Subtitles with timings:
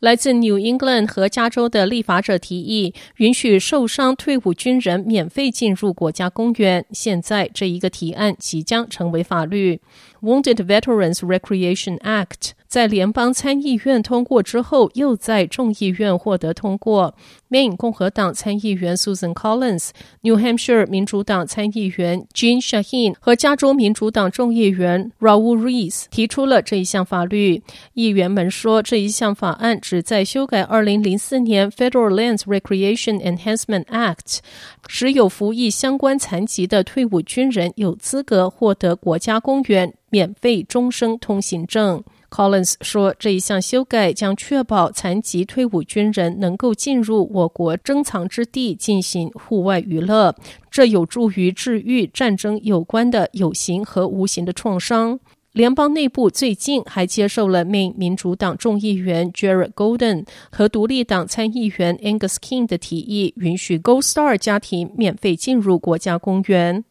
[0.00, 6.84] 来自 New England 和加州的立法者提议，允许受伤退伍军人免费进入国家公园。
[6.92, 9.80] 现在这一个提案即将成为法律。
[10.20, 17.14] Wounded Veterans Recreation Act 在联邦参议院通过之后，又在众议院获得通过。
[17.48, 19.88] Maine 共和党参议员 Susan Collins、
[20.20, 27.62] New Hampshire 民主党参议员 Jean Shaheen 和加州民主党众议员 Raul Ruiz 提出了这一项法律。
[27.94, 34.40] 议员们说，这一项法案旨在修改2004年 Federal Lands Recreation Enhancement Act，
[34.88, 42.02] 使有服役相关残疾的退伍军人有资格获得国家公园免费终生通行证。
[42.30, 50.34] Collins 说，这一项修改将确保残疾退伍军人能够进入我国珍藏之地进行户外娱乐，
[50.70, 55.18] 这有助于治愈战争有关的有形和无形的创伤。
[55.52, 66.84] 联邦内部最近还接受了民民主党众议员 Jared Golden 和独立党参议员 Angus King 的提议，允许 Gold Star 家庭免费进入国家公园。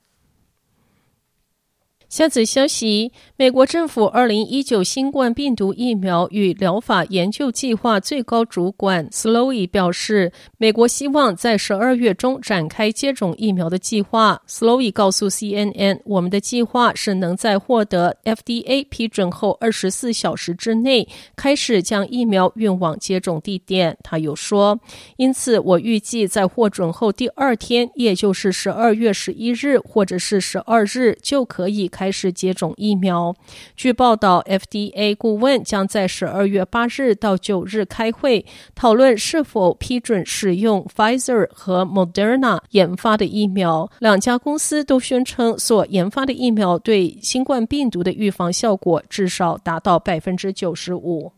[2.10, 14.42] 下则消息：美国政府二零一九新冠病毒疫苗与疗法研究计划最高主管 Slowy 表示，美国希望在十二月中展开接种疫苗的计划。
[14.48, 24.80] Slowy 告诉 CNN：“ 我们的计划是能在获得 FDA 批准后二十四小时之内开始将疫苗运往接种地点。”他又说
[25.18, 33.34] ：“因此，我预计在获准后第二天，也就是十二月十一日或者是十二日，就可以。”开始接种疫苗。
[33.76, 43.90] 据报道，FDA 顾问将在十二月八日到九日开会，讨论是否批准使用 Pfizer 和 Moderna 研发的疫苗。
[43.98, 51.32] 两家公司都宣称，所研发的疫苗对新冠病毒的预防效果至少达到百分之九十五。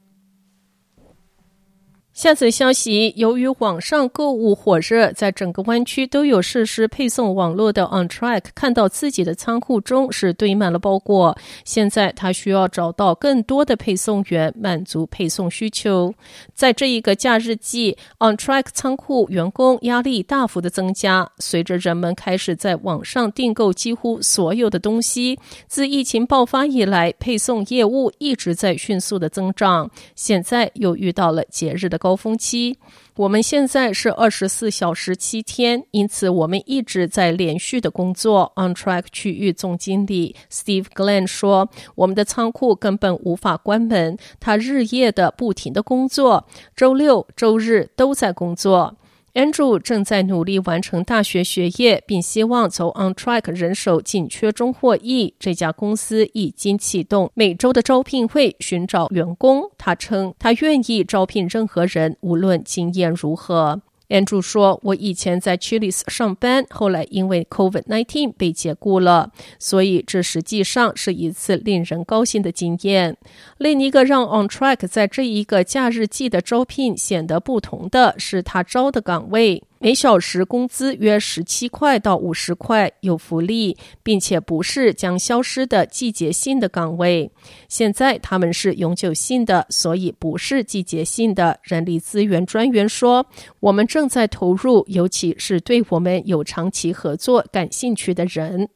[2.19, 11.37] 下则消息：由于网上购物火热，在整个湾区都有设施配送网络的 OnTrack 看到自己的仓库中是堆满了包裹。
[11.63, 16.13] 现在他需要找到更多的配送员，满足配送需求。
[16.53, 21.25] 在这一个假日季，OnTrack 仓库员工压力大幅的增加。
[21.37, 29.89] 随着人们开始在网上订购几乎所有的东西，自疫情爆发以来，配送业务一直在迅速的增长。
[30.15, 32.75] 现在又遇到了节日的高高峰期，
[33.17, 38.51] 我们现在是二十四小时七天，因此我们一直在连续的工作。
[38.55, 48.97] OnTrack 区域总经理 Steve Glenn 说：“我们的仓库根本无法关门，他日夜的不停的工作，周六周日都在工作。”
[49.33, 55.33] Andrew 正在努力完成大学学业，并希望从 OnTrack 人手紧缺中获益。
[55.39, 59.69] 这家公司已经启动每周的招聘会，寻找员工。
[59.77, 63.81] 他称他愿意招聘任何人，无论经验如何。
[64.09, 73.15] Andrew 说：“我以前在 Chili's 上班，后来因为 COVID-19 被解雇了，所以这实际上是一次令人高兴的经验。
[73.57, 87.31] 另一个让 OnTrack 在这一个假日季的招聘显得不同的是，他招的岗位。”每小时工资约十七块到五十块，有福利，并且不是将消失的季节性的岗位。
[87.69, 91.59] 现在他们是永久性的，所以不是季节性的。
[91.63, 93.25] 人力资源专员说
[93.61, 98.69] ：“我们正在投入，尤其是对我们有长期合作感兴趣的人。”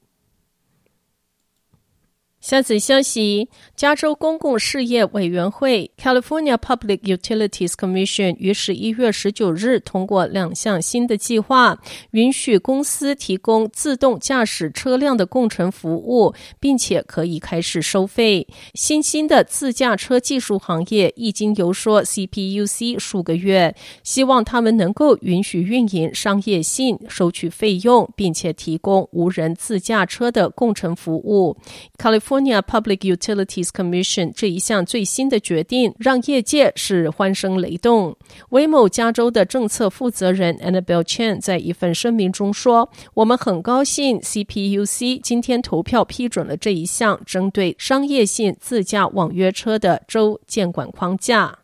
[2.44, 11.80] 下则消息：加州公共事业委员会 （California Public Utilities Commission） 于十一月十九日通过两项新的计划，
[12.12, 18.46] 允许公司提供自动驾驶车辆的共乘服务，并且可以开始收费。
[18.74, 23.74] 新兴的自驾车技术行业已经游说 CPUC 数个月，
[24.04, 31.56] 希望他们能够允许运营商业性、收取费用，并且提供无人自驾车的共乘服务。
[31.98, 38.18] California California Public Utilities Commission 这一项最新的决定让业界是欢声雷动。
[38.50, 51.60] 威某加州的政策负责人 Annabel Chen 在一份声明中说：“我们很高兴 CPUC 今天投票批准了这一项针对商业性自驾网约车的州监管框架。”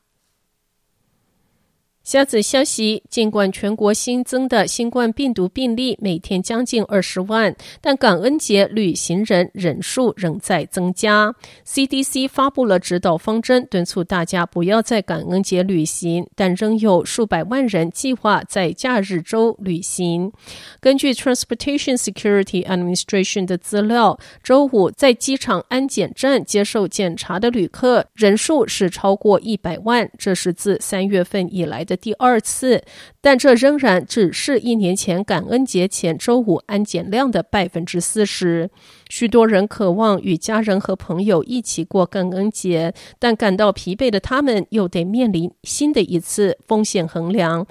[2.10, 11.36] 下则消息，尽管全国新增的新冠病毒病例每天将近二十万，但感恩节旅行人人数仍在增加。
[11.68, 20.32] CDC 发布了指导方针，敦促大家不要在感恩节旅行，但仍有数百万人计划在假日周旅行。
[20.80, 32.84] 根据 Transportation Security Administration 的资料，周五在机场安检站接受检查的旅客人数是超过一百万，这是自三月份以来的第二次，
[33.22, 38.70] 但这仍然只是一年前感恩节前周五安检量的百分之四十。
[39.10, 47.66] 许多人渴望与家人和朋友一起过感恩节，但感到疲惫的他们又得面临新的一次风险衡量。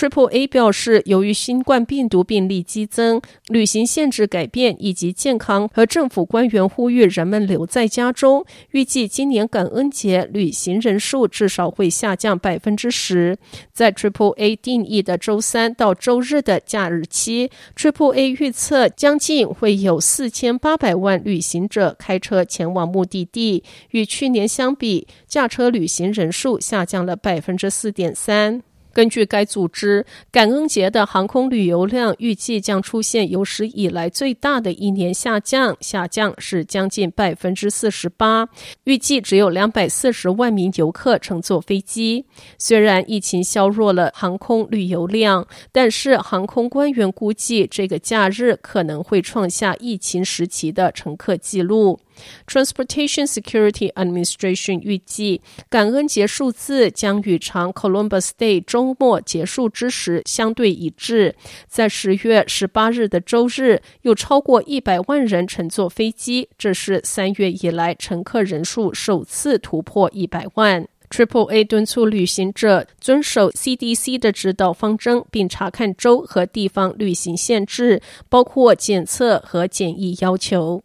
[0.00, 13.36] Triple A 表示，由于新冠病毒病例激增、旅行限制改变以及健康和政府官员呼吁人们留在家中，预计今年感恩节旅行人数至少会下降百分之十。
[13.74, 28.62] 在 Triple A 定义的周三到周日的假日期，Triple A 预测将近会有四千八百万旅行者开车前往目的地，与去年相比，驾车旅行人数下降了百分之四点三。
[28.92, 38.48] 根据该组织，感恩节的航空旅游量预计将出现有史以来最大的一年下降，下降是将近百分之四十八。
[38.84, 42.24] 预计只有两百四十万名游客乘坐飞机。
[42.58, 51.98] 虽然疫情削弱了航空旅游量，但是航空官员估计这个假日可能会创下疫情时期的乘客记录。
[52.46, 61.34] Transportation Security Administration 预计，感恩节数字将与长 Columbus Day 周末结束之时相对一致。
[61.68, 70.86] 在十月十八日的周日，有超过一百万人乘坐飞机，这是三月以来乘客人数首次突破一百万。
[71.10, 80.84] Triple A 敦促旅行者遵守 CDC 的指导方针，并查看州和地方旅行限制，包括检测和检疫要求。